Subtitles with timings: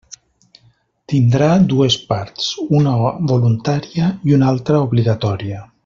[1.11, 2.47] Tindrà dues parts:
[2.79, 2.95] una
[3.35, 5.63] voluntària i una altra obligatòria.